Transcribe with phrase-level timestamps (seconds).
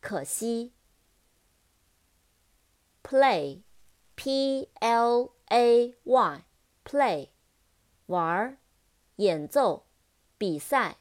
[0.00, 0.72] 可惜。
[3.12, 3.60] Play,
[4.16, 6.44] P L A Y,
[6.82, 7.28] play,
[8.08, 8.56] 玩儿，
[9.16, 9.84] 演奏，
[10.38, 10.96] 比赛，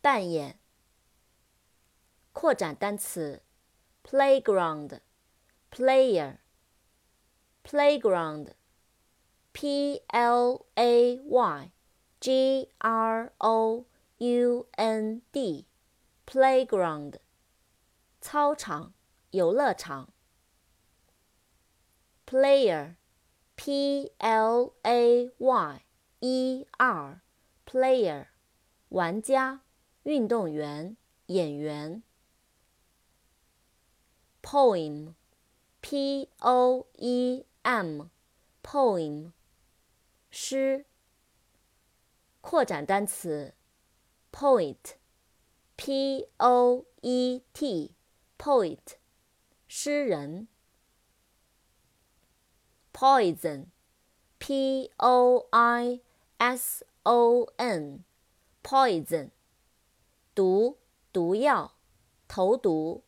[0.00, 0.58] 扮演。
[2.32, 3.42] 扩展单词
[4.02, 5.00] ，playground,
[5.70, 6.36] player,
[7.62, 8.52] playground,
[9.52, 11.72] P L A Y,
[12.20, 13.84] G R O
[14.16, 15.66] U N D,
[16.26, 17.16] playground,
[18.22, 18.94] 操场，
[19.32, 20.14] 游乐场。
[22.30, 22.94] player,
[23.56, 25.80] P L A Y
[26.20, 27.20] E R,
[27.66, 28.26] player，
[28.90, 29.62] 玩家、
[30.04, 32.04] 运动员、演员。
[34.44, 35.14] poem,
[35.80, 38.02] P O E M,
[38.62, 39.32] poem，
[40.30, 40.84] 诗。
[42.40, 43.54] 扩展单词
[44.30, 44.76] ，poet,
[45.74, 47.90] P O E T,
[48.38, 48.78] poet，
[49.66, 50.46] 诗人。
[53.00, 53.60] poison,
[54.38, 55.84] p o i
[56.64, 57.18] s o
[57.58, 58.04] n,
[58.62, 59.30] poison，
[60.34, 60.76] 毒
[61.10, 61.72] 毒药，
[62.28, 63.02] 投毒。